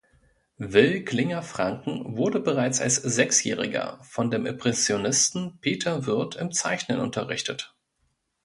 [0.57, 7.75] Will Klinger-Franken wurde bereits als Sechsjähriger von dem Impressionisten Peter Würth im Zeichnen unterrichtet.